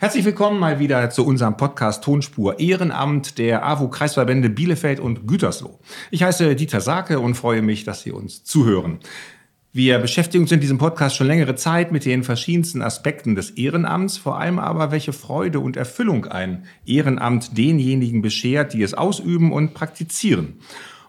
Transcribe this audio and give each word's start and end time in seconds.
Herzlich 0.00 0.24
willkommen 0.24 0.58
mal 0.58 0.78
wieder 0.78 1.10
zu 1.10 1.26
unserem 1.26 1.58
Podcast 1.58 2.02
Tonspur 2.02 2.58
Ehrenamt 2.58 3.36
der 3.36 3.66
AWO 3.66 3.88
Kreisverbände 3.88 4.48
Bielefeld 4.48 4.98
und 4.98 5.28
Gütersloh. 5.28 5.78
Ich 6.10 6.22
heiße 6.22 6.56
Dieter 6.56 6.80
Sake 6.80 7.20
und 7.20 7.34
freue 7.34 7.60
mich, 7.60 7.84
dass 7.84 8.00
Sie 8.00 8.10
uns 8.10 8.42
zuhören. 8.42 9.00
Wir 9.74 9.98
beschäftigen 9.98 10.44
uns 10.44 10.52
in 10.52 10.60
diesem 10.60 10.78
Podcast 10.78 11.16
schon 11.16 11.26
längere 11.26 11.54
Zeit 11.54 11.92
mit 11.92 12.06
den 12.06 12.24
verschiedensten 12.24 12.80
Aspekten 12.80 13.34
des 13.34 13.50
Ehrenamts, 13.50 14.16
vor 14.16 14.40
allem 14.40 14.58
aber, 14.58 14.90
welche 14.90 15.12
Freude 15.12 15.60
und 15.60 15.76
Erfüllung 15.76 16.24
ein 16.24 16.64
Ehrenamt 16.86 17.58
denjenigen 17.58 18.22
beschert, 18.22 18.72
die 18.72 18.82
es 18.82 18.94
ausüben 18.94 19.52
und 19.52 19.74
praktizieren. 19.74 20.60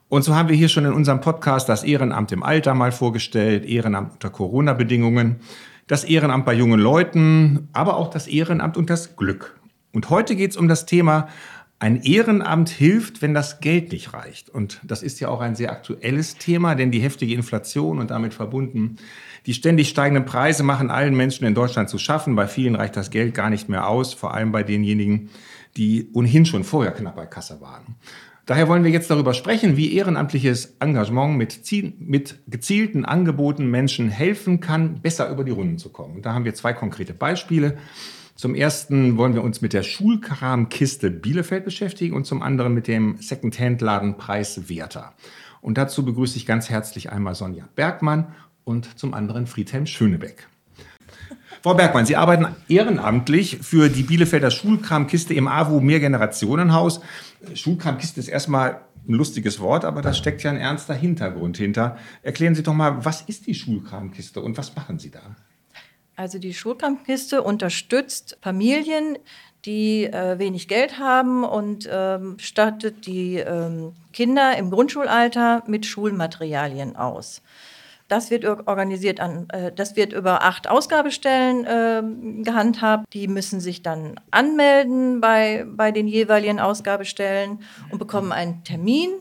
Und 0.09 0.23
so 0.23 0.35
haben 0.35 0.49
wir 0.49 0.57
hier 0.57 0.67
schon 0.67 0.83
in 0.83 0.91
unserem 0.91 1.21
Podcast 1.21 1.69
das 1.69 1.85
Ehrenamt 1.85 2.33
im 2.33 2.43
Alter 2.43 2.73
mal 2.73 2.91
vorgestellt, 2.91 3.63
Ehrenamt 3.63 4.11
unter 4.15 4.29
Corona-Bedingungen 4.29 5.37
das 5.88 6.04
Ehrenamt 6.04 6.45
bei 6.45 6.54
jungen 6.54 6.79
Leuten, 6.79 7.70
aber 7.73 7.97
auch 7.97 8.09
das 8.09 8.27
Ehrenamt 8.27 8.77
und 8.77 8.89
das 8.89 9.16
Glück. 9.16 9.59
Und 9.91 10.10
heute 10.10 10.36
geht 10.36 10.51
es 10.51 10.57
um 10.57 10.68
das 10.68 10.86
Thema, 10.86 11.28
ein 11.79 12.01
Ehrenamt 12.04 12.69
hilft, 12.69 13.21
wenn 13.24 13.33
das 13.33 13.60
Geld 13.60 13.91
nicht 13.91 14.14
reicht. 14.14 14.50
Und 14.50 14.79
das 14.83 15.02
ist 15.02 15.19
ja 15.19 15.29
auch 15.29 15.41
ein 15.41 15.55
sehr 15.55 15.71
aktuelles 15.71 16.36
Thema, 16.36 16.75
denn 16.75 16.91
die 16.91 17.00
heftige 17.00 17.33
Inflation 17.33 17.97
und 17.97 18.11
damit 18.11 18.33
verbunden 18.36 18.97
die 19.46 19.54
ständig 19.54 19.89
steigenden 19.89 20.25
Preise 20.25 20.64
machen 20.64 20.91
allen 20.91 21.15
Menschen 21.15 21.46
in 21.46 21.55
Deutschland 21.55 21.89
zu 21.89 21.97
schaffen. 21.97 22.36
Bei 22.36 22.47
vielen 22.47 22.75
reicht 22.75 22.96
das 22.96 23.10
Geld 23.10 23.33
gar 23.33 23.50
nicht 23.50 23.69
mehr 23.69 23.88
aus, 23.88 24.13
vor 24.13 24.33
allem 24.33 24.52
bei 24.52 24.63
denjenigen, 24.63 25.29
die 25.78 26.10
ohnehin 26.14 26.46
schon 26.46 26.64
vorher 26.64 26.92
knapp 26.92 27.16
bei 27.16 27.25
Kasse 27.25 27.61
waren. 27.61 27.96
Daher 28.46 28.68
wollen 28.68 28.84
wir 28.84 28.92
jetzt 28.92 29.10
darüber 29.10 29.34
sprechen, 29.34 29.78
wie 29.78 29.94
ehrenamtliches 29.94 30.75
Engagement 30.80 31.38
mit, 31.38 31.61
mit, 32.00 32.39
gezielten 32.47 33.06
Angeboten 33.06 33.70
Menschen 33.70 34.09
helfen 34.09 34.59
kann, 34.59 35.02
besser 35.02 35.30
über 35.30 35.44
die 35.44 35.52
Runden 35.52 35.78
zu 35.78 35.89
kommen. 35.89 36.16
Und 36.17 36.25
da 36.25 36.34
haben 36.34 36.44
wir 36.44 36.56
zwei 36.56 36.73
konkrete 36.73 37.14
Beispiele. 37.14 37.78
Zum 38.36 38.56
ersten 38.56 39.17
wollen 39.17 39.36
wir 39.36 39.44
uns 39.44 39.61
mit 39.61 39.73
der 39.73 39.84
Schulkramkiste 39.84 41.11
Bielefeld 41.11 41.64
beschäftigen 41.64 42.16
und 42.16 42.25
zum 42.25 42.41
anderen 42.41 42.73
mit 42.73 42.88
dem 42.88 43.17
Secondhand-Laden 43.22 44.17
Preis 44.17 44.67
Werther. 44.67 45.13
Und 45.61 45.78
dazu 45.78 46.03
begrüße 46.03 46.38
ich 46.38 46.47
ganz 46.47 46.69
herzlich 46.69 47.11
einmal 47.11 47.35
Sonja 47.35 47.69
Bergmann 47.75 48.33
und 48.63 48.97
zum 49.00 49.13
anderen 49.13 49.45
Friedhelm 49.45 49.85
Schönebeck. 49.85 50.47
Frau 51.61 51.75
Bergmann, 51.75 52.07
Sie 52.07 52.15
arbeiten 52.15 52.47
ehrenamtlich 52.69 53.59
für 53.61 53.89
die 53.89 54.01
Bielefelder 54.01 54.49
Schulkramkiste 54.49 55.35
im 55.35 55.47
AWO 55.47 55.79
Mehrgenerationenhaus. 55.79 57.01
Schulkramkiste 57.53 58.19
ist 58.19 58.29
erstmal 58.29 58.81
ein 59.07 59.13
lustiges 59.13 59.59
Wort, 59.59 59.85
aber 59.85 60.01
da 60.01 60.11
steckt 60.13 60.41
ja 60.41 60.49
ein 60.49 60.57
ernster 60.57 60.95
Hintergrund 60.95 61.57
hinter. 61.57 61.97
Erklären 62.23 62.55
Sie 62.55 62.63
doch 62.63 62.73
mal, 62.73 63.05
was 63.05 63.21
ist 63.21 63.45
die 63.45 63.53
Schulkramkiste 63.53 64.41
und 64.41 64.57
was 64.57 64.75
machen 64.75 64.97
Sie 64.97 65.11
da? 65.11 65.21
Also 66.15 66.39
die 66.39 66.55
Schulkramkiste 66.55 67.43
unterstützt 67.43 68.39
Familien, 68.41 69.19
die 69.65 70.05
äh, 70.05 70.39
wenig 70.39 70.67
Geld 70.67 70.97
haben 70.97 71.43
und 71.43 71.87
ähm, 71.91 72.37
stattet 72.39 73.05
die 73.05 73.35
ähm, 73.35 73.93
Kinder 74.13 74.57
im 74.57 74.71
Grundschulalter 74.71 75.63
mit 75.67 75.85
Schulmaterialien 75.85 76.95
aus. 76.95 77.43
Das 78.11 78.29
wird 78.29 78.43
organisiert 78.43 79.21
an, 79.21 79.47
äh, 79.53 79.71
das 79.71 79.95
wird 79.95 80.11
über 80.11 80.43
acht 80.43 80.69
Ausgabestellen 80.69 81.63
äh, 81.63 82.43
gehandhabt. 82.43 83.05
Die 83.13 83.29
müssen 83.29 83.61
sich 83.61 83.83
dann 83.83 84.19
anmelden 84.31 85.21
bei, 85.21 85.65
bei 85.65 85.93
den 85.93 86.09
jeweiligen 86.09 86.59
Ausgabestellen 86.59 87.59
und 87.89 87.99
bekommen 87.99 88.33
einen 88.33 88.65
Termin. 88.65 89.11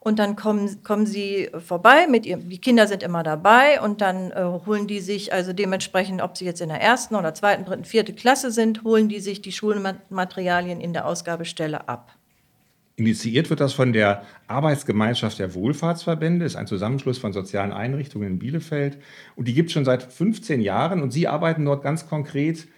Und 0.00 0.18
dann 0.18 0.34
kommen, 0.34 0.82
kommen 0.82 1.06
sie 1.06 1.50
vorbei 1.64 2.08
mit 2.08 2.26
ihrem, 2.26 2.48
die 2.48 2.60
Kinder 2.60 2.88
sind 2.88 3.04
immer 3.04 3.22
dabei 3.22 3.80
und 3.80 4.00
dann 4.00 4.32
äh, 4.32 4.42
holen 4.66 4.88
die 4.88 4.98
sich, 4.98 5.32
also 5.32 5.52
dementsprechend, 5.52 6.20
ob 6.20 6.36
sie 6.36 6.44
jetzt 6.44 6.60
in 6.60 6.70
der 6.70 6.82
ersten 6.82 7.14
oder 7.14 7.34
zweiten, 7.34 7.64
dritten, 7.64 7.84
vierten 7.84 8.16
Klasse 8.16 8.50
sind, 8.50 8.82
holen 8.82 9.08
die 9.08 9.20
sich 9.20 9.40
die 9.40 9.52
Schulmaterialien 9.52 10.80
in 10.80 10.92
der 10.92 11.06
Ausgabestelle 11.06 11.88
ab. 11.88 12.16
Initiiert 12.96 13.48
wird 13.48 13.60
das 13.60 13.72
von 13.72 13.92
der 13.92 14.22
Arbeitsgemeinschaft 14.48 15.38
der 15.38 15.54
Wohlfahrtsverbände, 15.54 16.44
ist 16.44 16.56
ein 16.56 16.66
Zusammenschluss 16.66 17.18
von 17.18 17.32
sozialen 17.32 17.72
Einrichtungen 17.72 18.28
in 18.28 18.38
Bielefeld. 18.38 18.98
Und 19.34 19.48
die 19.48 19.54
gibt 19.54 19.68
es 19.68 19.72
schon 19.72 19.86
seit 19.86 20.02
15 20.02 20.60
Jahren 20.60 21.02
und 21.02 21.10
Sie 21.10 21.26
arbeiten 21.26 21.64
dort 21.64 21.82
ganz 21.82 22.06
konkret 22.06 22.68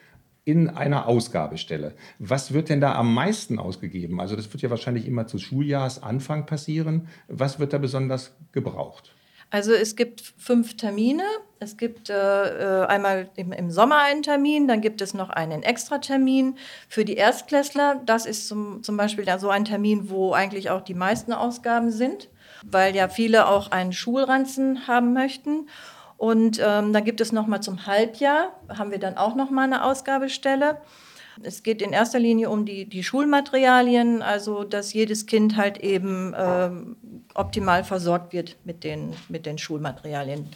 in 0.45 0.69
einer 0.69 1.07
Ausgabestelle. 1.07 1.95
Was 2.19 2.53
wird 2.53 2.69
denn 2.69 2.81
da 2.81 2.95
am 2.95 3.13
meisten 3.13 3.59
ausgegeben? 3.59 4.21
Also 4.21 4.37
das 4.37 4.53
wird 4.53 4.63
ja 4.63 4.71
wahrscheinlich 4.71 5.07
immer 5.07 5.27
zu 5.27 5.39
Schuljahresanfang 5.39 6.47
passieren. 6.47 7.09
Was 7.29 7.59
wird 7.59 7.73
da 7.73 7.79
besonders 7.79 8.37
gebraucht? 8.53 9.15
Also 9.51 9.73
es 9.73 9.97
gibt 9.97 10.21
fünf 10.37 10.77
Termine. 10.77 11.25
Es 11.65 11.79
gibt 11.79 12.11
äh, 12.11 12.83
äh, 12.83 12.87
einmal 12.87 13.31
im, 13.37 13.53
im, 13.53 13.71
Sommer 13.71 14.03
einen 14.03 14.23
Termin, 14.23 14.69
dann 14.69 14.83
gibt 14.83 15.01
es 15.01 15.15
noch 15.15 15.31
einen 15.31 15.63
Extratermin 15.63 16.57
für 16.91 17.07
die 17.07 17.17
Erstklässler. 17.17 18.03
Das 18.05 18.27
ist 18.27 18.49
zum, 18.49 18.83
zum 18.83 18.99
Beispiel 18.99 19.25
so 19.39 19.49
ein 19.49 19.65
Termin, 19.65 20.11
wo 20.11 20.35
eigentlich 20.35 20.69
auch 20.69 20.83
die 20.83 20.95
meisten 20.95 21.33
Ausgaben 21.33 21.91
sind, 21.91 22.29
weil 22.65 22.95
ja 22.95 23.09
viele 23.09 23.49
auch 23.49 23.71
einen 23.71 23.95
Schulranzen 23.95 24.87
haben 24.87 25.15
möchten. 25.15 25.69
Und 26.19 26.61
ähm, 26.63 26.93
dann 26.93 27.05
gibt 27.05 27.23
es 27.23 27.33
noch 27.33 27.47
mal 27.47 27.63
zum 27.63 27.87
Halbjahr, 27.87 28.53
haben 28.69 28.91
wir 28.91 28.99
dann 28.99 29.17
auch 29.17 29.35
noch 29.35 29.51
mal 29.51 29.65
eine 29.65 29.85
Ausgabestelle. 29.85 30.83
Es 31.43 31.63
geht 31.63 31.81
in 31.81 31.93
erster 31.93 32.19
Linie 32.19 32.51
um 32.51 32.67
die, 32.67 32.87
die 32.87 33.03
Schulmaterialien, 33.03 34.21
also 34.21 34.65
dass 34.65 34.93
jedes 34.93 35.25
Kind 35.25 35.57
halt 35.57 35.79
eben 35.79 36.35
ähm, 36.37 36.97
optimal 37.35 37.85
versorgt 37.85 38.35
wird 38.35 38.57
mit 38.65 38.85
den, 38.85 39.15
mit 39.31 39.47
den 39.47 39.57
Schulmaterialien. 39.57 40.49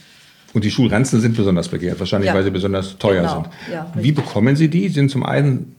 Und 0.55 0.65
die 0.65 0.71
Schulranzen 0.71 1.21
sind 1.21 1.37
besonders 1.37 1.69
begehrt, 1.69 1.99
wahrscheinlich, 2.01 2.29
ja. 2.29 2.35
weil 2.35 2.45
sie 2.45 2.51
besonders 2.51 2.97
teuer 2.99 3.23
genau. 3.23 3.35
sind. 3.43 3.49
Ja, 3.73 3.93
Wie 3.95 4.13
bekommen 4.13 4.57
Sie 4.57 4.69
die? 4.69 4.89
Sind 4.89 5.11
zum 5.11 5.25
einen 5.25 5.77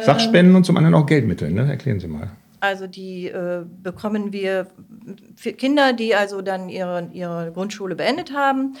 Sachspenden 0.00 0.52
ähm, 0.52 0.56
und 0.56 0.64
zum 0.64 0.76
anderen 0.76 0.94
auch 0.94 1.06
Geldmittel. 1.06 1.50
Ne? 1.50 1.68
Erklären 1.68 2.00
Sie 2.00 2.06
mal. 2.06 2.30
Also 2.60 2.86
die 2.86 3.26
äh, 3.26 3.64
bekommen 3.82 4.32
wir 4.32 4.68
für 5.34 5.52
Kinder, 5.52 5.92
die 5.92 6.14
also 6.14 6.42
dann 6.42 6.68
ihre, 6.68 7.08
ihre 7.12 7.50
Grundschule 7.52 7.96
beendet 7.96 8.32
haben. 8.32 8.76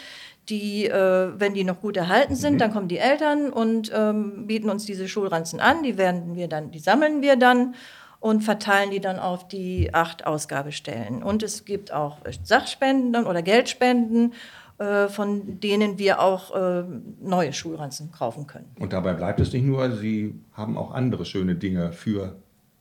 Die, 0.48 0.86
äh, 0.86 1.28
wenn 1.36 1.54
die 1.54 1.64
noch 1.64 1.80
gut 1.80 1.96
erhalten 1.96 2.36
sind, 2.36 2.54
mhm. 2.54 2.58
dann 2.58 2.72
kommen 2.72 2.88
die 2.88 2.98
Eltern 2.98 3.50
und 3.50 3.90
ähm, 3.94 4.46
bieten 4.46 4.70
uns 4.70 4.86
diese 4.86 5.08
Schulranzen 5.08 5.58
an. 5.58 5.82
Die 5.82 5.98
werden 5.98 6.36
wir 6.36 6.48
dann, 6.48 6.70
die 6.70 6.78
sammeln 6.78 7.22
wir 7.22 7.36
dann 7.36 7.74
und 8.20 8.42
verteilen 8.42 8.92
die 8.92 9.00
dann 9.00 9.18
auf 9.18 9.48
die 9.48 9.92
acht 9.92 10.26
Ausgabestellen. 10.26 11.24
Und 11.24 11.42
es 11.42 11.64
gibt 11.64 11.92
auch 11.92 12.18
Sachspenden 12.44 13.26
oder 13.26 13.42
Geldspenden, 13.42 14.32
von 14.78 15.60
denen 15.60 15.98
wir 15.98 16.20
auch 16.20 16.54
äh, 16.56 16.82
neue 17.20 17.52
Schulranzen 17.52 18.10
kaufen 18.10 18.48
können. 18.48 18.68
Und 18.80 18.92
dabei 18.92 19.12
bleibt 19.12 19.38
es 19.38 19.52
nicht 19.52 19.64
nur, 19.64 19.92
Sie 19.92 20.34
haben 20.54 20.76
auch 20.76 20.92
andere 20.92 21.24
schöne 21.24 21.54
Dinge 21.54 21.92
für 21.92 22.36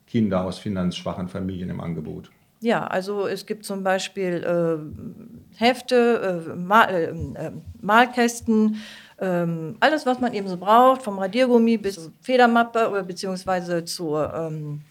Kinder 0.07 0.44
aus 0.44 0.57
finanzschwachen 0.57 1.28
Familien 1.28 1.69
im 1.69 1.79
Angebot. 1.79 2.31
Ja, 2.59 2.85
also 2.85 3.25
es 3.25 3.47
gibt 3.47 3.66
zum 3.66 3.84
Beispiel 3.84 4.44
äh, 4.44 5.57
Hefte, 5.57 6.46
äh, 6.47 6.56
Mal, 6.56 6.90
äh, 6.90 7.47
äh 7.47 7.52
Malkästen, 7.81 8.75
ähm, 9.19 9.78
alles, 9.79 10.06
was 10.06 10.19
man 10.19 10.34
eben 10.34 10.47
so 10.47 10.58
braucht, 10.58 11.02
vom 11.02 11.18
Radiergummi 11.18 11.78
bis 11.78 11.96
zur 11.96 12.12
Federmappe 12.22 12.90
oder 12.90 13.03
beziehungsweise 13.03 13.85
zur 13.85 14.31
ähm, 14.34 14.81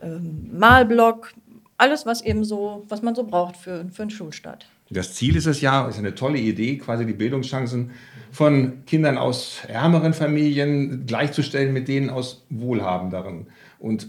ähm, 0.00 0.48
Malblock, 0.52 1.32
alles, 1.76 2.06
was 2.06 2.22
eben 2.22 2.44
so, 2.44 2.84
was 2.88 3.02
man 3.02 3.14
so 3.14 3.24
braucht 3.24 3.56
für, 3.56 3.86
für 3.90 4.02
einen 4.02 4.10
Schulstart. 4.10 4.66
Das 4.90 5.14
Ziel 5.14 5.36
ist 5.36 5.46
es 5.46 5.60
ja, 5.60 5.86
ist 5.86 5.98
eine 5.98 6.14
tolle 6.14 6.38
Idee, 6.38 6.78
quasi 6.78 7.04
die 7.04 7.12
Bildungschancen 7.12 7.90
von 8.30 8.84
Kindern 8.86 9.18
aus 9.18 9.60
ärmeren 9.68 10.14
Familien 10.14 11.04
gleichzustellen 11.06 11.72
mit 11.72 11.88
denen 11.88 12.10
aus 12.10 12.46
wohlhabenderen. 12.48 13.48
Und 13.78 14.08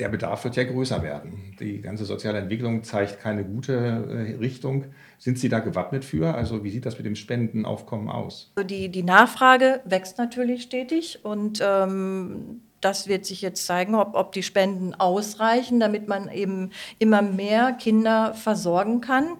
der 0.00 0.08
Bedarf 0.08 0.44
wird 0.44 0.56
ja 0.56 0.64
größer 0.64 1.02
werden. 1.02 1.54
Die 1.60 1.80
ganze 1.80 2.04
soziale 2.04 2.38
Entwicklung 2.38 2.82
zeigt 2.82 3.20
keine 3.20 3.44
gute 3.44 3.74
äh, 3.74 4.36
Richtung. 4.36 4.86
Sind 5.18 5.38
Sie 5.38 5.50
da 5.50 5.60
gewappnet 5.60 6.04
für? 6.04 6.34
Also 6.34 6.64
wie 6.64 6.70
sieht 6.70 6.86
das 6.86 6.96
mit 6.96 7.06
dem 7.06 7.14
Spendenaufkommen 7.14 8.08
aus? 8.08 8.50
Also 8.56 8.66
die, 8.66 8.88
die 8.88 9.02
Nachfrage 9.02 9.80
wächst 9.84 10.16
natürlich 10.18 10.62
stetig 10.62 11.20
und 11.22 11.60
ähm, 11.62 12.62
das 12.80 13.08
wird 13.08 13.26
sich 13.26 13.42
jetzt 13.42 13.66
zeigen, 13.66 13.94
ob, 13.94 14.14
ob 14.14 14.32
die 14.32 14.42
Spenden 14.42 14.94
ausreichen, 14.94 15.80
damit 15.80 16.08
man 16.08 16.30
eben 16.30 16.70
immer 16.98 17.22
mehr 17.22 17.72
Kinder 17.72 18.34
versorgen 18.34 19.00
kann. 19.00 19.36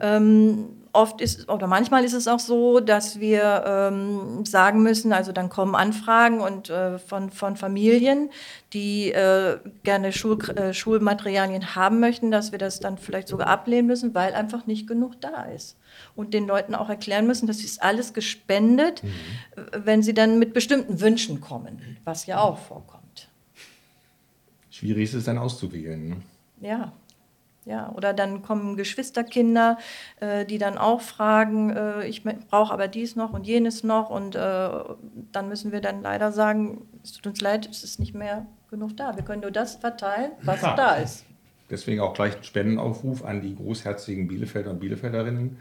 Ähm, 0.00 0.81
oft 0.92 1.20
ist 1.20 1.48
oder 1.48 1.66
manchmal 1.66 2.04
ist 2.04 2.12
es 2.12 2.28
auch 2.28 2.38
so, 2.38 2.80
dass 2.80 3.18
wir 3.18 3.64
ähm, 3.66 4.44
sagen 4.44 4.82
müssen, 4.82 5.12
also 5.12 5.32
dann 5.32 5.48
kommen 5.48 5.74
Anfragen 5.74 6.40
und 6.40 6.68
äh, 6.68 6.98
von, 6.98 7.30
von 7.30 7.56
Familien, 7.56 8.30
die 8.72 9.10
äh, 9.10 9.58
gerne 9.84 10.12
Schul, 10.12 10.38
äh, 10.50 10.74
Schulmaterialien 10.74 11.74
haben 11.74 12.00
möchten, 12.00 12.30
dass 12.30 12.52
wir 12.52 12.58
das 12.58 12.80
dann 12.80 12.98
vielleicht 12.98 13.28
sogar 13.28 13.46
ablehnen 13.46 13.86
müssen, 13.86 14.14
weil 14.14 14.34
einfach 14.34 14.66
nicht 14.66 14.86
genug 14.86 15.20
da 15.20 15.44
ist 15.44 15.76
und 16.14 16.34
den 16.34 16.46
Leuten 16.46 16.74
auch 16.74 16.90
erklären 16.90 17.26
müssen, 17.26 17.46
das 17.46 17.60
ist 17.60 17.82
alles 17.82 18.12
gespendet, 18.12 19.02
mhm. 19.02 19.08
wenn 19.84 20.02
sie 20.02 20.14
dann 20.14 20.38
mit 20.38 20.52
bestimmten 20.52 21.00
Wünschen 21.00 21.40
kommen, 21.40 21.98
was 22.04 22.26
ja 22.26 22.40
auch 22.40 22.58
vorkommt. 22.58 23.28
Schwierig 24.70 25.04
ist 25.04 25.14
es 25.14 25.24
dann 25.24 25.38
auszuwählen. 25.38 26.08
Ne? 26.08 26.16
Ja. 26.60 26.92
Ja, 27.64 27.92
oder 27.94 28.12
dann 28.12 28.42
kommen 28.42 28.76
Geschwisterkinder, 28.76 29.78
äh, 30.20 30.44
die 30.44 30.58
dann 30.58 30.78
auch 30.78 31.00
fragen, 31.00 31.70
äh, 31.70 32.06
ich 32.06 32.24
brauche 32.24 32.72
aber 32.72 32.88
dies 32.88 33.14
noch 33.14 33.32
und 33.32 33.46
jenes 33.46 33.84
noch. 33.84 34.10
Und 34.10 34.34
äh, 34.34 34.68
dann 35.30 35.48
müssen 35.48 35.70
wir 35.70 35.80
dann 35.80 36.02
leider 36.02 36.32
sagen, 36.32 36.86
es 37.04 37.12
tut 37.12 37.26
uns 37.26 37.40
leid, 37.40 37.68
es 37.70 37.84
ist 37.84 38.00
nicht 38.00 38.14
mehr 38.14 38.46
genug 38.68 38.96
da. 38.96 39.14
Wir 39.14 39.22
können 39.22 39.42
nur 39.42 39.52
das 39.52 39.76
verteilen, 39.76 40.32
was 40.42 40.62
ja. 40.62 40.74
da 40.74 40.94
ist. 40.96 41.24
Deswegen 41.70 42.00
auch 42.00 42.14
gleich 42.14 42.36
ein 42.36 42.42
Spendenaufruf 42.42 43.24
an 43.24 43.40
die 43.40 43.54
großherzigen 43.54 44.26
Bielefelder 44.26 44.70
und 44.70 44.80
Bielefelderinnen, 44.80 45.58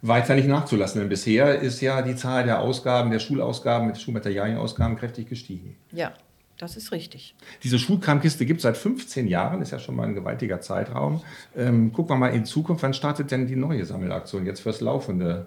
weiter 0.00 0.34
nicht 0.34 0.48
nachzulassen. 0.48 1.00
Denn 1.00 1.08
bisher 1.08 1.60
ist 1.60 1.80
ja 1.80 2.00
die 2.02 2.16
Zahl 2.16 2.44
der 2.44 2.60
Ausgaben, 2.60 3.10
der 3.10 3.18
Schulausgaben, 3.18 3.88
mit 3.88 4.00
Schulmaterialienausgaben 4.00 4.96
kräftig 4.96 5.28
gestiegen. 5.28 5.76
Ja, 5.92 6.12
das 6.58 6.76
ist 6.76 6.92
richtig. 6.92 7.34
Diese 7.62 7.78
Schulkramkiste 7.78 8.46
gibt 8.46 8.58
es 8.58 8.62
seit 8.62 8.76
15 8.76 9.26
Jahren, 9.26 9.62
ist 9.62 9.72
ja 9.72 9.78
schon 9.78 9.96
mal 9.96 10.06
ein 10.06 10.14
gewaltiger 10.14 10.60
Zeitraum. 10.60 11.22
Ähm, 11.56 11.92
gucken 11.92 12.10
wir 12.10 12.18
mal 12.18 12.34
in 12.34 12.44
Zukunft, 12.44 12.82
wann 12.82 12.94
startet 12.94 13.30
denn 13.30 13.46
die 13.46 13.56
neue 13.56 13.84
Sammelaktion 13.84 14.46
jetzt 14.46 14.60
fürs 14.60 14.80
laufende 14.80 15.46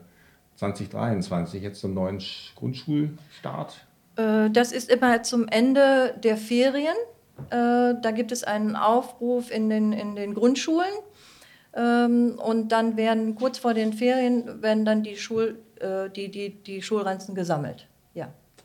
2023, 0.58 1.62
jetzt 1.62 1.80
zum 1.80 1.94
neuen 1.94 2.22
Grundschulstart? 2.56 3.86
Äh, 4.16 4.50
das 4.50 4.72
ist 4.72 4.90
immer 4.90 5.24
zum 5.24 5.48
Ende 5.48 6.16
der 6.24 6.38
Ferien. 6.38 6.96
Äh, 7.50 7.96
da 8.02 8.12
gibt 8.14 8.32
es 8.32 8.44
einen 8.44 8.76
Aufruf 8.76 9.52
in 9.52 9.70
den, 9.70 9.94
in 9.94 10.16
den 10.16 10.34
Grundschulen. 10.34 10.94
Ähm, 11.76 12.40
und 12.40 12.70
dann 12.72 12.96
werden 12.98 13.36
kurz 13.36 13.58
vor 13.58 13.74
den 13.74 13.94
Ferien 13.94 14.62
werden 14.62 14.86
dann 14.86 15.04
die, 15.04 15.18
Schul, 15.18 15.60
äh, 15.80 16.10
die, 16.10 16.32
die, 16.32 16.64
die 16.64 16.82
Schulranzen 16.82 17.36
gesammelt. 17.36 17.88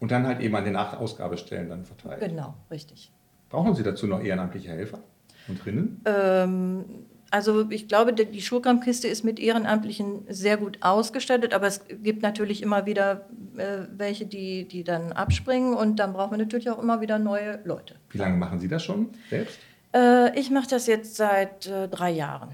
Und 0.00 0.10
dann 0.10 0.26
halt 0.26 0.40
eben 0.40 0.56
an 0.56 0.64
den 0.64 0.76
acht 0.76 0.96
Ausgabestellen 0.96 1.68
dann 1.68 1.84
verteilt. 1.84 2.20
Genau, 2.20 2.54
richtig. 2.70 3.12
Brauchen 3.50 3.74
Sie 3.74 3.82
dazu 3.82 4.06
noch 4.06 4.22
ehrenamtliche 4.22 4.70
Helfer 4.70 5.00
und 5.46 5.64
Rinnen? 5.66 6.00
Ähm, 6.06 6.84
also 7.30 7.70
ich 7.70 7.86
glaube, 7.86 8.12
die 8.12 8.42
Schulkampfkiste 8.42 9.06
ist 9.06 9.24
mit 9.24 9.38
Ehrenamtlichen 9.38 10.24
sehr 10.28 10.56
gut 10.56 10.78
ausgestattet, 10.80 11.54
aber 11.54 11.68
es 11.68 11.82
gibt 12.02 12.22
natürlich 12.22 12.62
immer 12.62 12.86
wieder 12.86 13.28
äh, 13.56 13.86
welche, 13.96 14.26
die, 14.26 14.66
die 14.66 14.82
dann 14.82 15.12
abspringen 15.12 15.74
und 15.74 15.96
dann 15.96 16.12
braucht 16.12 16.32
man 16.32 16.40
natürlich 16.40 16.70
auch 16.70 16.82
immer 16.82 17.00
wieder 17.00 17.18
neue 17.18 17.60
Leute. 17.64 17.94
Wie 18.10 18.18
lange 18.18 18.36
machen 18.36 18.58
Sie 18.58 18.68
das 18.68 18.82
schon 18.82 19.10
selbst? 19.28 19.58
Äh, 19.94 20.36
ich 20.38 20.50
mache 20.50 20.68
das 20.68 20.86
jetzt 20.86 21.16
seit 21.16 21.66
äh, 21.68 21.88
drei 21.88 22.10
Jahren. 22.10 22.50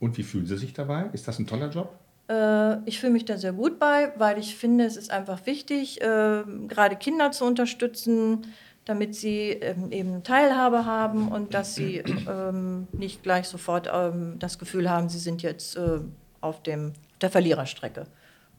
Und 0.00 0.16
wie 0.18 0.22
fühlen 0.22 0.46
Sie 0.46 0.56
sich 0.56 0.72
dabei? 0.72 1.10
Ist 1.12 1.28
das 1.28 1.38
ein 1.38 1.46
toller 1.46 1.70
Job? 1.70 1.99
Äh, 2.30 2.78
ich 2.88 3.00
fühle 3.00 3.12
mich 3.12 3.24
da 3.24 3.36
sehr 3.36 3.52
gut 3.52 3.78
bei, 3.78 4.12
weil 4.16 4.38
ich 4.38 4.56
finde, 4.56 4.84
es 4.84 4.96
ist 4.96 5.10
einfach 5.10 5.44
wichtig, 5.46 6.00
äh, 6.00 6.44
gerade 6.68 6.96
Kinder 6.96 7.32
zu 7.32 7.44
unterstützen, 7.44 8.46
damit 8.84 9.14
sie 9.14 9.50
ähm, 9.50 9.90
eben 9.90 10.22
Teilhabe 10.22 10.86
haben 10.86 11.28
und 11.28 11.54
dass 11.54 11.74
sie 11.74 12.02
ähm, 12.28 12.86
nicht 12.92 13.22
gleich 13.22 13.46
sofort 13.48 13.90
ähm, 13.92 14.36
das 14.38 14.58
Gefühl 14.58 14.88
haben, 14.88 15.08
sie 15.08 15.18
sind 15.18 15.42
jetzt 15.42 15.76
äh, 15.76 16.00
auf 16.40 16.62
dem, 16.62 16.92
der 17.20 17.30
Verliererstrecke. 17.30 18.06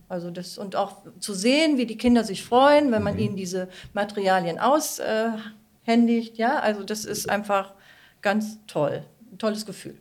Also 0.09 0.29
das, 0.29 0.57
und 0.57 0.75
auch 0.75 0.97
zu 1.19 1.33
sehen, 1.33 1.77
wie 1.77 1.85
die 1.85 1.97
Kinder 1.97 2.25
sich 2.25 2.43
freuen, 2.43 2.91
wenn 2.91 3.01
man 3.01 3.13
mhm. 3.13 3.19
ihnen 3.19 3.35
diese 3.37 3.69
Materialien 3.93 4.59
aushändigt. 4.59 6.37
ja, 6.37 6.59
also 6.59 6.83
das 6.83 7.05
ist 7.05 7.29
einfach 7.29 7.73
ganz 8.21 8.59
toll. 8.67 9.05
Ein 9.31 9.37
tolles 9.37 9.65
Gefühl. 9.65 9.95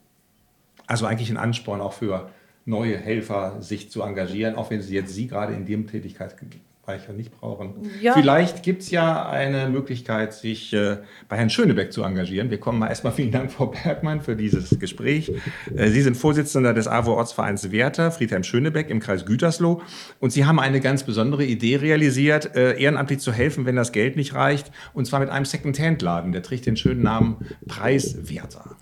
Also 0.89 1.07
eigentlich 1.07 1.31
ein 1.31 1.37
Ansporn 1.37 1.81
auch 1.81 1.93
für 1.93 2.29
neue 2.71 2.97
Helfer 2.97 3.61
sich 3.61 3.91
zu 3.91 4.03
engagieren, 4.03 4.55
auch 4.55 4.71
wenn 4.71 4.81
sie 4.81 4.95
jetzt 4.95 5.13
Sie 5.13 5.27
gerade 5.27 5.53
in 5.53 5.67
dem 5.67 5.87
Tätigkeitsbereich 5.87 7.09
nicht 7.17 7.33
brauchen. 7.39 7.91
Ja. 8.01 8.15
Vielleicht 8.15 8.63
gibt 8.63 8.83
es 8.83 8.91
ja 8.91 9.29
eine 9.29 9.69
Möglichkeit, 9.69 10.33
sich 10.33 10.73
äh, 10.73 10.99
bei 11.29 11.37
Herrn 11.37 11.51
Schönebeck 11.51 11.93
zu 11.93 12.03
engagieren. 12.03 12.51
Wir 12.51 12.59
kommen 12.59 12.79
mal 12.79 12.89
erstmal 12.89 13.13
vielen 13.13 13.31
Dank, 13.31 13.53
Frau 13.53 13.67
Bergmann, 13.67 14.21
für 14.21 14.35
dieses 14.35 14.79
Gespräch. 14.79 15.33
Äh, 15.77 15.89
sie 15.91 16.03
sind 16.03 16.17
Vorsitzender 16.17 16.73
des 16.73 16.89
AWO-Ortsvereins 16.89 17.71
Werther, 17.71 18.11
Friedhelm 18.11 18.43
Schönebeck 18.43 18.89
im 18.89 19.01
Kreis 19.01 19.27
Gütersloh. 19.27 19.83
Und 20.19 20.33
Sie 20.33 20.47
haben 20.47 20.59
eine 20.59 20.81
ganz 20.81 21.05
besondere 21.05 21.45
Idee 21.45 21.77
realisiert, 21.77 22.57
äh, 22.57 22.81
ehrenamtlich 22.81 23.21
zu 23.21 23.33
helfen, 23.33 23.67
wenn 23.67 23.77
das 23.77 23.93
Geld 23.93 24.17
nicht 24.17 24.35
reicht. 24.35 24.73
Und 24.95 25.07
zwar 25.07 25.21
mit 25.21 25.29
einem 25.29 25.45
Second-Hand-Laden. 25.45 26.33
Der 26.33 26.43
trägt 26.43 26.67
den 26.67 26.77
schönen 26.77 27.03
Namen 27.03 27.37
Preiswerter 27.67 28.77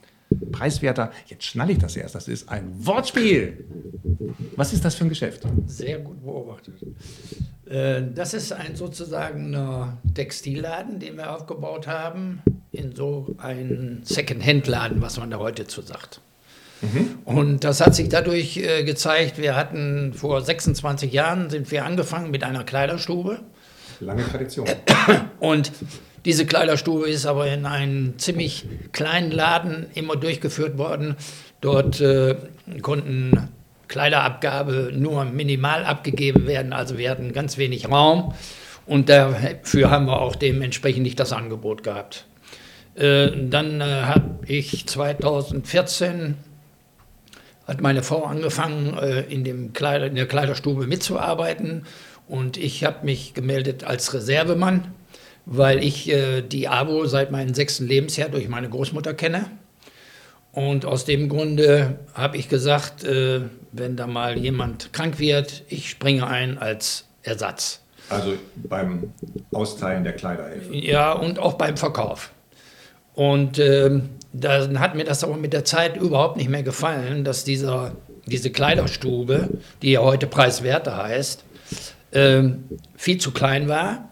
preiswerter. 0.53 1.11
Jetzt 1.27 1.45
schnalle 1.45 1.73
ich 1.73 1.79
das 1.79 1.97
erst. 1.97 2.15
Das 2.15 2.29
ist 2.29 2.49
ein 2.49 2.73
Wortspiel. 2.85 3.65
Was 4.57 4.73
ist 4.73 4.85
das 4.85 4.95
für 4.95 5.05
ein 5.05 5.09
Geschäft? 5.09 5.43
Sehr 5.67 5.99
gut 5.99 6.23
beobachtet. 6.23 6.75
Äh, 7.67 8.03
das 8.15 8.35
ist 8.35 8.53
ein 8.53 8.77
sozusagen 8.77 9.57
Textilladen, 10.15 11.01
den 11.01 11.17
wir 11.17 11.35
aufgebaut 11.35 11.87
haben, 11.87 12.43
in 12.73 12.95
so 12.95 13.35
einen 13.39 14.01
Second-Hand-Laden, 14.05 15.01
was 15.01 15.19
man 15.19 15.31
da 15.31 15.39
heute 15.39 15.67
zu 15.67 15.83
sagt. 15.83 16.21
Mhm. 16.81 17.19
Und 17.25 17.65
das 17.65 17.81
hat 17.81 17.95
sich 17.95 18.09
dadurch 18.09 18.57
äh, 18.59 18.85
gezeigt, 18.85 19.39
wir 19.39 19.57
hatten 19.57 20.13
vor 20.15 20.41
26 20.41 21.13
Jahren 21.13 21.51
sind 21.51 21.71
wir 21.71 21.85
angefangen 21.85 22.31
mit 22.31 22.45
einer 22.45 22.65
Kleiderstube. 22.65 23.41
Lange 24.01 24.25
Tradition. 24.25 24.69
Und 25.41 25.73
diese 26.29 26.45
Kleiderstube 26.45 27.09
ist 27.09 27.25
aber 27.25 27.47
in 27.51 27.65
einem 27.65 28.19
ziemlich 28.19 28.67
kleinen 28.93 29.31
Laden 29.31 29.87
immer 29.95 30.15
durchgeführt 30.15 30.77
worden. 30.77 31.17
Dort 31.63 32.03
äh, 32.03 32.37
konnten 32.83 33.49
Kleiderabgabe 33.89 34.93
nur 34.95 35.25
minimal 35.25 35.87
abgegeben 35.87 36.47
werden, 36.47 36.75
also 36.75 36.99
wir 36.99 37.11
hatten 37.11 37.33
ganz 37.33 37.57
wenig 37.57 37.89
Raum 37.89 38.35
und 38.85 39.09
dafür 39.09 39.91
haben 39.91 40.05
wir 40.05 40.21
auch 40.21 40.37
dementsprechend 40.37 41.05
nicht 41.05 41.19
das 41.19 41.33
Angebot 41.33 41.83
gehabt. 41.83 42.27
Äh, 42.95 43.31
dann 43.49 43.81
äh, 43.81 43.85
habe 43.85 44.41
ich 44.45 44.87
2014 44.87 46.35
hat 47.67 47.81
meine 47.81 48.03
Frau 48.03 48.25
angefangen, 48.25 48.99
äh, 48.99 49.21
in, 49.23 49.45
dem 49.45 49.73
Kleider, 49.73 50.05
in 50.05 50.15
der 50.15 50.29
Kleiderstube 50.29 50.87
mitzuarbeiten 50.87 51.87
und 52.27 52.59
ich 52.59 52.85
habe 52.85 53.07
mich 53.07 53.33
gemeldet 53.33 53.85
als 53.85 54.13
Reservemann 54.13 54.93
weil 55.51 55.83
ich 55.83 56.11
äh, 56.11 56.43
die 56.43 56.69
AWO 56.69 57.07
seit 57.07 57.31
meinem 57.31 57.55
sechsten 57.55 57.87
Lebensjahr 57.87 58.29
durch 58.29 58.49
meine 58.49 58.69
Großmutter 58.69 59.15
kenne. 59.15 59.47
Und 60.53 60.85
aus 60.85 61.07
dem 61.07 61.29
Grunde 61.29 62.01
habe 62.15 62.37
ich 62.37 62.49
gesagt, 62.49 63.03
äh, 63.05 63.41
wenn 63.73 63.97
da 63.97 64.07
mal 64.07 64.37
jemand 64.37 64.93
krank 64.93 65.19
wird, 65.19 65.63
ich 65.69 65.89
springe 65.89 66.27
ein 66.27 66.59
als 66.59 67.07
Ersatz. 67.23 67.81
Also 68.11 68.35
beim 68.57 69.13
Austeilen 69.53 70.05
der 70.05 70.15
Kleider 70.15 70.51
Ja, 70.71 71.13
und 71.13 71.39
auch 71.39 71.55
beim 71.55 71.77
Verkauf. 71.77 72.31
Und 73.15 73.59
äh, 73.59 74.01
dann 74.33 74.81
hat 74.81 74.95
mir 74.95 75.05
das 75.05 75.25
aber 75.25 75.37
mit 75.37 75.55
der 75.55 75.65
Zeit 75.65 75.97
überhaupt 75.97 76.37
nicht 76.37 76.51
mehr 76.51 76.63
gefallen, 76.63 77.25
dass 77.25 77.45
dieser, 77.45 77.93
diese 78.27 78.51
Kleiderstube, 78.51 79.49
die 79.81 79.93
ja 79.93 80.01
heute 80.01 80.27
Preiswerte 80.27 80.95
heißt, 80.97 81.43
äh, 82.11 82.43
viel 82.97 83.19
zu 83.19 83.31
klein 83.31 83.69
war 83.69 84.09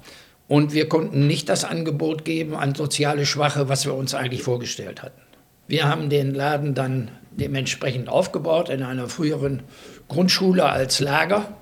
und 0.49 0.73
wir 0.73 0.89
konnten 0.89 1.27
nicht 1.27 1.49
das 1.49 1.65
Angebot 1.65 2.25
geben 2.25 2.55
an 2.55 2.75
soziale 2.75 3.27
Schwache, 3.27 3.69
was 3.69 3.85
wir 3.85 3.95
uns 3.95 4.15
eigentlich 4.15 4.43
vorgestellt 4.43 5.03
hatten. 5.03 5.21
Wir 5.67 5.89
haben 5.89 6.09
den 6.09 6.35
Laden 6.35 6.75
dann 6.75 7.11
dementsprechend 7.33 8.09
aufgebaut 8.09 8.69
in 8.69 8.83
einer 8.83 9.09
früheren 9.09 9.63
Grundschule 10.09 10.65
als 10.65 11.01
Lager, 11.01 11.57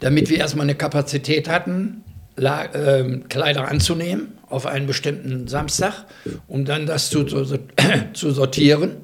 damit 0.00 0.28
wir 0.28 0.38
erstmal 0.38 0.66
eine 0.66 0.74
Kapazität 0.74 1.48
hatten, 1.48 2.04
La 2.36 2.66
äh, 2.66 3.18
Kleider 3.28 3.66
anzunehmen 3.66 4.38
auf 4.48 4.66
einen 4.66 4.86
bestimmten 4.86 5.48
Samstag, 5.48 6.06
um 6.46 6.64
dann 6.64 6.86
das 6.86 7.10
zu, 7.10 7.24
zu, 7.24 7.44
zu 8.12 8.30
sortieren 8.30 8.98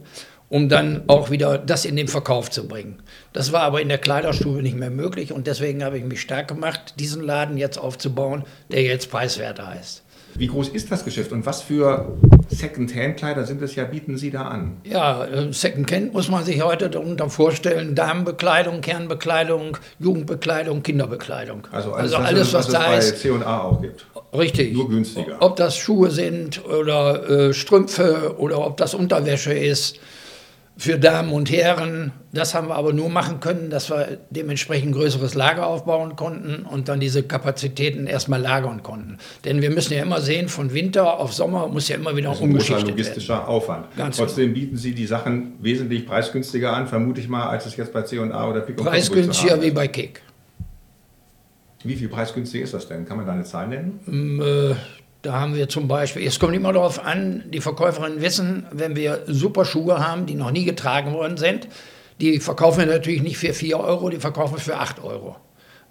um 0.55 0.69
dann 0.69 1.03
auch 1.09 1.33
wieder 1.33 1.59
das 1.59 1.85
in 1.85 1.97
den 1.97 2.07
Verkauf 2.07 2.49
zu 2.49 2.69
bringen. 2.69 3.03
Das 3.33 3.51
war 3.51 3.63
aber 3.63 3.83
in 3.83 3.89
der 3.89 3.99
Kleiderstube 3.99 4.63
nicht 4.63 4.77
mehr 4.77 4.89
möglich 4.89 5.33
und 5.33 5.49
deswegen 5.49 5.83
habe 5.83 5.99
ich 5.99 6.05
mich 6.05 6.21
stark 6.21 6.47
gemacht, 6.47 6.95
diesen 7.01 7.25
Laden 7.25 7.57
jetzt 7.57 7.77
aufzubauen, 7.77 8.45
der 8.71 8.83
jetzt 8.83 9.11
preiswerter 9.11 9.67
heißt. 9.67 10.05
Wie 10.37 10.47
groß 10.47 10.69
ist 10.69 10.93
das 10.93 11.05
Geschäft 11.05 11.33
und 11.33 11.45
was 11.45 11.61
für 11.61 12.17
Second-Hand-Kleider 12.51 13.45
sind 13.47 13.63
es 13.63 13.75
ja, 13.75 13.83
bieten 13.83 14.17
Sie 14.17 14.31
da 14.31 14.43
an? 14.43 14.77
Ja, 14.85 15.25
äh, 15.25 15.53
Second-Hand 15.53 16.13
muss 16.13 16.29
man 16.29 16.45
sich 16.45 16.63
heute 16.63 16.89
darunter 16.89 17.29
vorstellen: 17.31 17.97
Damenbekleidung, 17.97 18.81
Kernbekleidung, 18.81 19.77
Jugendbekleidung, 19.99 20.85
Kinderbekleidung. 20.85 21.67
Also 21.73 21.95
alles, 21.95 22.15
also 22.15 22.29
alles 22.29 22.53
was, 22.53 22.73
was, 22.73 22.75
was 22.75 23.05
es 23.07 23.13
bei 23.13 23.39
C&A 23.41 23.61
auch 23.61 23.83
gibt. 23.83 24.07
Richtig. 24.33 24.73
Nur 24.73 24.89
günstiger. 24.89 25.37
Ob 25.41 25.57
das 25.57 25.77
Schuhe 25.77 26.13
sind 26.13 26.65
oder 26.65 27.29
äh, 27.29 27.55
Strümpfe 27.55 28.37
oder 28.39 28.65
ob 28.65 28.77
das 28.77 28.95
Unterwäsche 28.95 29.53
ist 29.53 29.99
für 30.77 30.99
Damen 30.99 31.33
und 31.33 31.51
Herren. 31.51 32.13
Das 32.33 32.55
haben 32.55 32.69
wir 32.69 32.75
aber 32.75 32.93
nur 32.93 33.09
machen 33.09 33.39
können, 33.39 33.71
dass 33.71 33.91
wir 33.91 34.19
dementsprechend 34.31 34.89
ein 34.89 34.93
größeres 34.93 35.35
Lager 35.35 35.67
aufbauen 35.67 36.17
konnten 36.17 36.67
und 36.67 36.89
dann 36.89 36.99
diese 36.99 37.23
Kapazitäten 37.23 38.07
erstmal 38.07 38.41
lagern 38.41 38.83
konnten. 38.83 39.19
Denn 39.45 39.63
wir 39.63 39.71
müssen 39.71 39.95
ja 39.95 40.03
immer 40.03 40.21
sehen, 40.21 40.49
von 40.49 40.75
Winter 40.75 41.21
auf 41.21 41.33
Sommer 41.33 41.69
muss 41.69 41.89
ja 41.89 41.97
immer 41.97 42.17
wieder 42.17 42.31
das 42.31 42.39
ist 42.39 42.45
umgeschichtet 42.45 42.85
ein 42.85 42.91
logistischer 42.91 43.35
werden. 43.35 43.47
Aufwand. 43.47 43.97
Ganz 43.97 44.17
Trotzdem 44.17 44.53
genau. 44.53 44.65
bieten 44.67 44.77
Sie 44.77 44.95
die 44.95 45.07
Sachen 45.07 45.53
wesentlich 45.61 46.07
preisgünstiger 46.07 46.73
an, 46.73 46.89
vermute 46.89 47.21
ich 47.21 47.29
mal, 47.29 47.49
als 47.49 47.67
es 47.67 47.77
jetzt 47.77 47.93
bei 47.93 48.03
C&A 48.03 48.49
oder 48.49 48.61
Pico 48.61 48.83
Preisgünstiger 48.83 49.63
wie 49.63 49.71
bei 49.71 49.87
Kick. 49.87 50.23
Wie 51.85 51.97
viel 51.97 52.09
preisgünstig 52.09 52.63
ist 52.63 52.75
das 52.75 52.89
denn? 52.89 53.05
Kann 53.05 53.19
man 53.19 53.27
da 53.27 53.33
eine 53.33 53.45
Zahl 53.45 53.69
nennen? 53.69 54.75
Da 55.25 55.41
haben 55.41 55.55
wir 55.55 55.71
zum 55.71 55.89
Beispiel, 55.89 56.27
es 56.27 56.39
kommt 56.39 56.55
immer 56.55 56.75
darauf 56.75 57.03
an, 57.03 57.45
die 57.47 57.61
Verkäuferinnen 57.61 58.21
wissen, 58.21 58.67
wenn 58.73 58.95
wir 58.95 59.23
super 59.27 59.65
Schuhe 59.65 60.07
haben, 60.07 60.27
die 60.27 60.35
noch 60.35 60.51
nie 60.51 60.67
getragen 60.67 61.15
worden 61.15 61.39
sind, 61.39 61.67
die 62.21 62.41
verkaufen 62.41 62.81
wir 62.81 62.87
natürlich 62.87 63.23
nicht 63.23 63.39
für 63.39 63.55
4 63.55 63.81
Euro, 63.81 64.11
die 64.11 64.19
verkaufen 64.19 64.57
wir 64.57 64.61
für 64.61 64.77
8 64.77 65.03
Euro. 65.03 65.37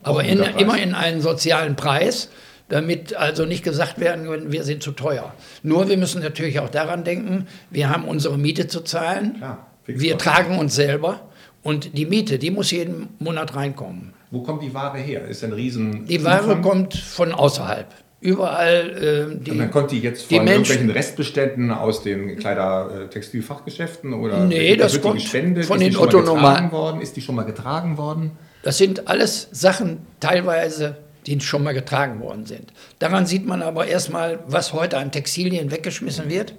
Aber 0.03 0.23
in, 0.23 0.39
immer 0.39 0.77
in 0.77 0.93
einen 0.93 1.19
sozialen 1.21 1.75
Preis, 1.75 2.29
damit 2.69 3.15
also 3.15 3.45
nicht 3.45 3.63
gesagt 3.63 3.99
werden 3.99 4.25
kann, 4.27 4.51
wir 4.51 4.63
sind 4.65 4.83
zu 4.83 4.91
teuer. 4.91 5.33
Nur 5.63 5.89
wir 5.89 5.97
müssen 5.97 6.21
natürlich 6.21 6.59
auch 6.59 6.69
daran 6.69 7.03
denken, 7.03 7.47
wir 7.71 7.89
haben 7.89 8.05
unsere 8.05 8.37
Miete 8.37 8.67
zu 8.67 8.81
zahlen, 8.81 9.37
Klar, 9.37 9.65
wir 9.87 10.17
tragen 10.19 10.59
uns 10.59 10.75
selber 10.75 11.21
und 11.63 11.97
die 11.97 12.05
Miete, 12.05 12.37
die 12.37 12.51
muss 12.51 12.69
jeden 12.69 13.09
Monat 13.17 13.55
reinkommen. 13.55 14.13
Wo 14.29 14.43
kommt 14.43 14.61
die 14.61 14.75
Ware 14.75 14.99
her? 14.99 15.27
Ist 15.27 15.43
ein 15.43 15.53
riesen 15.53 16.05
Die 16.05 16.23
Ware 16.23 16.43
Umfang? 16.43 16.61
kommt 16.61 16.93
von 16.93 17.31
außerhalb. 17.31 17.87
Überall 18.23 19.33
äh, 19.35 19.43
die. 19.43 19.51
Und 19.51 19.57
dann 19.57 19.69
kommt 19.69 19.91
die 19.91 19.99
jetzt 19.99 20.27
von 20.27 20.45
die 20.45 20.51
irgendwelchen 20.51 20.89
Restbeständen 20.89 21.71
aus 21.71 22.03
den 22.03 22.37
Kleider-Textilfachgeschäften 22.37 24.13
oder 24.13 24.45
nee, 24.45 24.77
das 24.77 25.01
kommt 25.01 25.15
gespendet? 25.15 25.65
von 25.65 25.77
den 25.77 25.97
Otto 25.97 26.25
worden? 26.25 27.01
Ist 27.01 27.17
die 27.17 27.21
schon 27.21 27.35
mal 27.35 27.43
getragen 27.43 27.97
worden? 27.97 28.31
Das 28.61 28.77
sind 28.77 29.09
alles 29.09 29.49
Sachen 29.51 30.07
teilweise, 30.21 30.95
die 31.25 31.41
schon 31.41 31.63
mal 31.63 31.73
getragen 31.73 32.21
worden 32.21 32.45
sind. 32.45 32.71
Daran 32.99 33.25
sieht 33.25 33.45
man 33.45 33.61
aber 33.61 33.87
erstmal, 33.87 34.39
was 34.47 34.71
heute 34.71 34.99
an 34.99 35.11
Textilien 35.11 35.69
weggeschmissen 35.69 36.29
wird, 36.29 36.55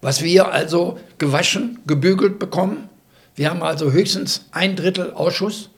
was 0.00 0.22
wir 0.22 0.50
also 0.50 0.98
gewaschen, 1.18 1.80
gebügelt 1.86 2.38
bekommen. 2.38 2.88
Wir 3.34 3.50
haben 3.50 3.62
also 3.62 3.92
höchstens 3.92 4.46
ein 4.52 4.76
Drittel 4.76 5.12
Ausschuss 5.12 5.68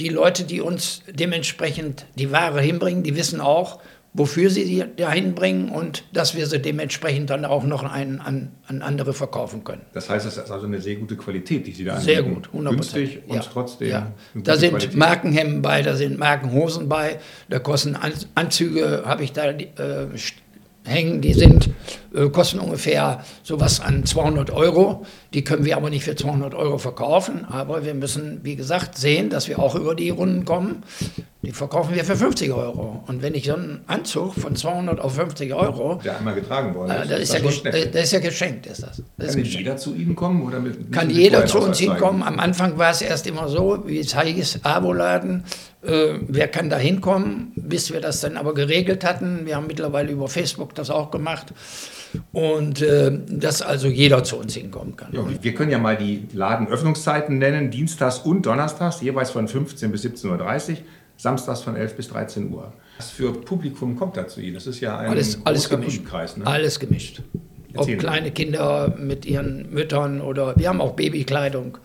die 0.00 0.08
Leute, 0.08 0.44
die 0.44 0.60
uns 0.60 1.02
dementsprechend 1.08 2.06
die 2.16 2.32
Ware 2.32 2.60
hinbringen, 2.60 3.02
die 3.02 3.14
wissen 3.16 3.40
auch, 3.40 3.80
wofür 4.12 4.50
sie 4.50 4.64
sie 4.64 4.84
dahin 4.96 5.34
bringen 5.34 5.68
und 5.68 6.04
dass 6.12 6.34
wir 6.34 6.46
sie 6.46 6.58
dementsprechend 6.58 7.30
dann 7.30 7.44
auch 7.44 7.62
noch 7.62 7.84
an, 7.84 8.20
an, 8.20 8.50
an 8.66 8.82
andere 8.82 9.12
verkaufen 9.12 9.62
können. 9.62 9.82
Das 9.92 10.10
heißt, 10.10 10.26
es 10.26 10.36
ist 10.36 10.50
also 10.50 10.66
eine 10.66 10.80
sehr 10.80 10.96
gute 10.96 11.16
Qualität, 11.16 11.66
die 11.66 11.72
Sie 11.72 11.84
da 11.84 12.00
Sehr 12.00 12.22
gut, 12.22 12.48
100%. 12.48 12.70
Günstig 12.70 13.22
und 13.28 13.36
ja. 13.36 13.42
trotzdem. 13.42 13.88
Ja. 13.88 14.12
Da 14.34 14.56
sind 14.56 14.70
Qualität. 14.70 14.96
Markenhemden 14.96 15.62
bei, 15.62 15.82
da 15.82 15.94
sind 15.94 16.18
Markenhosen 16.18 16.88
bei, 16.88 17.20
da 17.48 17.60
kosten 17.60 17.96
Anzüge, 18.34 19.02
habe 19.04 19.22
ich 19.22 19.32
da 19.32 19.50
äh, 19.50 19.66
hängen, 20.84 21.20
die 21.20 21.34
sind, 21.34 21.70
äh, 22.14 22.28
kosten 22.28 22.58
ungefähr 22.58 23.24
sowas 23.42 23.80
an 23.80 24.04
200 24.04 24.50
Euro. 24.50 25.06
Die 25.32 25.44
können 25.44 25.64
wir 25.64 25.76
aber 25.76 25.90
nicht 25.90 26.04
für 26.04 26.16
200 26.16 26.54
Euro 26.54 26.78
verkaufen. 26.78 27.44
Aber 27.44 27.84
wir 27.84 27.94
müssen, 27.94 28.40
wie 28.42 28.56
gesagt, 28.56 28.98
sehen, 28.98 29.30
dass 29.30 29.48
wir 29.48 29.58
auch 29.58 29.74
über 29.74 29.94
die 29.94 30.10
Runden 30.10 30.44
kommen. 30.44 30.82
Die 31.42 31.52
verkaufen 31.52 31.94
wir 31.94 32.04
für 32.04 32.16
50 32.16 32.52
Euro. 32.52 33.02
Und 33.06 33.22
wenn 33.22 33.34
ich 33.34 33.46
so 33.46 33.54
einen 33.54 33.80
Anzug 33.86 34.34
von 34.34 34.56
200 34.56 35.00
auf 35.00 35.14
50 35.14 35.54
Euro. 35.54 35.98
Der 36.04 36.18
einmal 36.18 36.34
getragen 36.34 36.74
worden 36.74 36.90
ist. 36.90 37.06
Äh, 37.06 37.08
das, 37.08 37.20
ist 37.20 37.64
ja, 37.64 37.70
das 37.70 38.02
ist 38.04 38.12
ja 38.12 38.18
geschenkt, 38.18 38.66
ist 38.66 38.82
das. 38.82 39.02
das 39.16 39.34
kann 39.34 39.42
ist 39.42 39.54
jeder 39.54 39.76
zu 39.78 39.94
Ihnen 39.94 40.14
kommen? 40.14 40.42
Oder 40.42 40.60
mit, 40.60 40.92
kann 40.92 41.08
jeder 41.08 41.46
zu 41.46 41.60
uns 41.60 41.78
hinkommen. 41.78 42.22
Am 42.22 42.38
Anfang 42.38 42.76
war 42.76 42.90
es 42.90 43.00
erst 43.00 43.26
immer 43.26 43.48
so, 43.48 43.84
wie 43.86 44.00
es 44.00 44.14
heißt, 44.14 44.66
Aboladen. 44.66 45.44
Äh, 45.82 46.18
wer 46.28 46.48
kann 46.48 46.68
da 46.68 46.76
hinkommen? 46.76 47.52
Bis 47.56 47.90
wir 47.90 48.02
das 48.02 48.20
dann 48.20 48.36
aber 48.36 48.52
geregelt 48.52 49.02
hatten. 49.02 49.46
Wir 49.46 49.56
haben 49.56 49.66
mittlerweile 49.66 50.12
über 50.12 50.28
Facebook 50.28 50.74
das 50.74 50.90
auch 50.90 51.10
gemacht. 51.10 51.54
Und 52.32 52.82
äh, 52.82 53.12
dass 53.28 53.62
also 53.62 53.88
jeder 53.88 54.24
zu 54.24 54.36
uns 54.36 54.54
hinkommen 54.54 54.96
kann. 54.96 55.12
Ja, 55.12 55.24
wir 55.40 55.54
können 55.54 55.70
ja 55.70 55.78
mal 55.78 55.96
die 55.96 56.24
Ladenöffnungszeiten 56.32 57.38
nennen, 57.38 57.70
dienstags 57.70 58.18
und 58.18 58.46
donnerstags, 58.46 59.00
jeweils 59.00 59.30
von 59.30 59.48
15 59.48 59.92
bis 59.92 60.04
17.30 60.04 60.70
Uhr 60.70 60.76
samstags 61.16 61.60
von 61.60 61.76
11 61.76 61.96
bis 61.96 62.08
13 62.08 62.52
Uhr. 62.52 62.72
Was 62.96 63.10
für 63.10 63.32
Publikum 63.32 63.96
kommt 63.96 64.16
da 64.16 64.26
zu 64.26 64.40
Ihnen? 64.40 64.54
Das 64.54 64.66
ist 64.66 64.80
ja 64.80 64.98
ein 64.98 65.10
alles, 65.10 65.38
alles 65.44 65.68
gemischt. 65.68 66.04
Kreis, 66.06 66.36
ne? 66.36 66.46
Alles 66.46 66.80
gemischt. 66.80 67.22
Ob 67.76 67.86
kleine 67.98 68.30
Kinder 68.32 68.94
mit 68.98 69.26
ihren 69.26 69.72
Müttern 69.72 70.20
oder 70.20 70.56
wir 70.56 70.68
haben 70.68 70.80
auch 70.80 70.96
Babykleidung. 70.96 71.78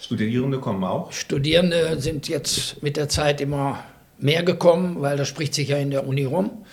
Studierende 0.00 0.58
kommen 0.58 0.82
auch? 0.84 1.12
Studierende 1.12 2.00
sind 2.00 2.28
jetzt 2.28 2.82
mit 2.82 2.96
der 2.96 3.08
Zeit 3.08 3.40
immer 3.40 3.84
mehr 4.18 4.42
gekommen, 4.42 4.96
weil 5.00 5.16
das 5.16 5.28
spricht 5.28 5.54
sich 5.54 5.68
ja 5.68 5.76
in 5.76 5.90
der 5.90 6.06
Uni 6.06 6.24
rum. 6.24 6.64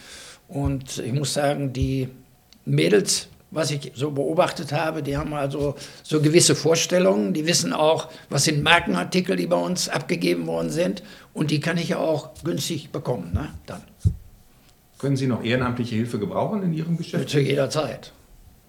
Und 0.47 0.99
ich 0.99 1.13
muss 1.13 1.33
sagen, 1.33 1.73
die 1.73 2.09
Mädels 2.65 3.27
was 3.53 3.69
ich 3.69 3.91
so 3.93 4.11
beobachtet 4.11 4.71
habe, 4.71 5.03
die 5.03 5.15
haben 5.15 5.33
also 5.33 5.75
so 6.01 6.21
gewisse 6.21 6.55
Vorstellungen, 6.55 7.33
die 7.33 7.45
wissen 7.45 7.71
auch, 7.71 8.09
was 8.29 8.45
sind 8.45 8.63
Markenartikel, 8.63 9.35
die 9.35 9.45
bei 9.45 9.57
uns 9.57 9.89
abgegeben 9.89 10.47
worden 10.47 10.71
sind 10.71 11.03
und 11.33 11.51
die 11.51 11.59
kann 11.59 11.77
ich 11.77 11.93
auch 11.95 12.31
günstig 12.43 12.91
bekommen. 12.91 13.31
Ne? 13.33 13.49
Dann. 13.67 13.81
Können 14.97 15.15
Sie 15.17 15.27
noch 15.27 15.43
ehrenamtliche 15.43 15.95
Hilfe 15.95 16.17
gebrauchen 16.17 16.63
in 16.63 16.73
Ihrem 16.73 16.97
Geschäft? 16.97 17.29
Zu 17.29 17.39
jeder 17.39 17.69
Zeit. 17.69 18.11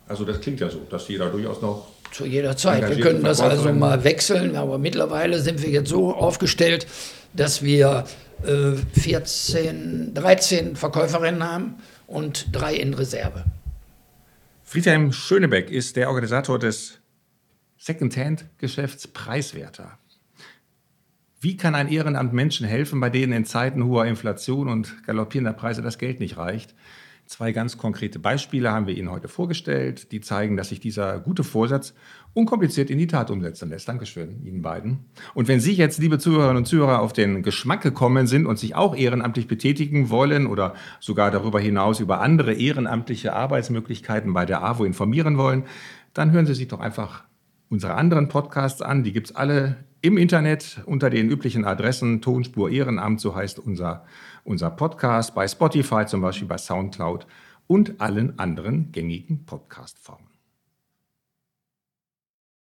Also 0.07 0.25
das 0.25 0.41
klingt 0.41 0.61
ja 0.61 0.69
so, 0.69 0.81
dass 0.91 1.09
jeder 1.09 1.31
durchaus 1.31 1.63
noch... 1.63 1.87
Zu 2.13 2.27
jeder 2.27 2.57
Zeit. 2.57 2.89
Wir 2.89 3.01
können 3.01 3.25
das 3.25 3.41
also 3.41 3.73
mal 3.73 4.05
wechseln, 4.05 4.55
aber 4.55 4.79
mittlerweile 4.79 5.41
sind 5.41 5.63
wir 5.63 5.71
jetzt 5.71 5.89
so 5.89 6.15
aufgestellt, 6.15 6.87
dass 7.33 7.63
wir 7.63 8.05
äh, 8.45 8.73
14, 9.01 10.13
13 10.15 10.77
Verkäuferinnen 10.77 11.43
haben 11.43 11.77
und 12.07 12.49
drei 12.53 12.75
in 12.75 12.95
Reserve. 12.95 13.45
Friedhelm 14.75 15.13
Schönebeck 15.13 15.71
ist 15.71 15.95
der 15.95 16.09
Organisator 16.09 16.59
des 16.59 16.99
Secondhand-Geschäfts 17.79 19.07
Preiswerter. 19.07 20.01
Wie 21.41 21.57
kann 21.57 21.77
ein 21.77 21.87
Ehrenamt 21.87 22.33
Menschen 22.33 22.67
helfen, 22.67 22.99
bei 22.99 23.09
denen 23.09 23.33
in 23.33 23.45
Zeiten 23.45 23.85
hoher 23.85 24.07
Inflation 24.07 24.67
und 24.67 25.07
galoppierender 25.07 25.53
Preise 25.53 25.81
das 25.81 25.99
Geld 25.99 26.19
nicht 26.19 26.39
reicht? 26.39 26.75
Zwei 27.27 27.53
ganz 27.53 27.79
konkrete 27.79 28.19
Beispiele 28.19 28.71
haben 28.71 28.87
wir 28.87 28.97
Ihnen 28.97 29.11
heute 29.11 29.29
vorgestellt, 29.29 30.13
die 30.13 30.21
zeigen, 30.21 30.59
dass 30.59 30.69
sich 30.69 30.81
dieser 30.81 31.21
gute 31.21 31.43
Vorsatz 31.43 31.95
unkompliziert 32.35 32.91
in 32.91 32.99
die 32.99 33.07
Tat 33.07 33.31
umsetzen 33.31 33.71
lässt. 33.71 33.89
Dankeschön 33.89 34.45
Ihnen 34.45 34.61
beiden. 34.61 35.07
Und 35.33 35.49
wenn 35.49 35.59
Sie 35.59 35.73
jetzt, 35.73 35.99
liebe 35.99 36.19
Zuhörerinnen 36.19 36.59
und 36.59 36.67
Zuhörer, 36.67 37.01
auf 37.01 37.15
den 37.15 37.43
Geschmack 37.43 37.81
gekommen 37.81 38.27
sind 38.27 38.45
und 38.45 38.59
sich 38.59 38.75
auch 38.75 38.95
ehrenamtlich 38.95 39.49
betätigen 39.49 40.11
wollen 40.11 40.47
oder 40.47 40.75
sogar 41.01 41.31
darüber 41.31 41.61
hinaus 41.61 41.99
über 41.99 42.21
andere 42.21 42.53
ehrenamtliche 42.53 43.33
Arbeitsmöglichkeiten 43.33 44.35
bei 44.35 44.45
der 44.45 44.63
AWO 44.63 44.85
informieren 44.85 45.39
wollen, 45.39 45.65
dann 46.13 46.31
hören 46.31 46.45
Sie 46.45 46.55
sich 46.55 46.69
doch 46.69 46.81
einfach 46.81 47.25
unsere 47.71 47.95
anderen 47.95 48.29
Podcasts 48.29 48.83
an. 48.83 49.03
Die 49.03 49.13
gibt 49.13 49.31
es 49.31 49.37
alle 49.37 49.77
im 50.05 50.19
Internet 50.19 50.83
unter 50.85 51.09
den 51.09 51.31
üblichen 51.31 51.65
Adressen 51.65 52.21
Tonspur 52.21 52.69
Ehrenamt, 52.69 53.23
so 53.23 53.35
heißt 53.35 53.59
unser, 53.59 54.05
unser 54.45 54.71
Podcast, 54.71 55.35
bei 55.35 55.49
Spotify 55.49 56.05
zum 56.05 56.21
Beispiel, 56.21 56.47
bei 56.47 56.59
Soundcloud 56.59 57.27
und 57.67 58.03
allen 58.03 58.39
anderen 58.39 58.93
gängigen 58.93 59.47
Podcast-Formen. 59.47 60.34